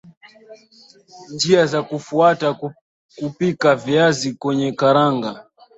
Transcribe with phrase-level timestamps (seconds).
[1.33, 2.59] njia za kufuata
[3.17, 5.45] kupika viazi vyenye karanga